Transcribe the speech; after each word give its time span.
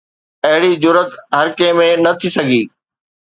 اهڙي 0.47 0.71
جرئت 0.83 1.11
هر 1.37 1.47
ڪنهن 1.57 1.75
۾ 1.81 1.89
نه 2.05 2.11
ٿي 2.19 2.29
سگهي. 2.37 2.61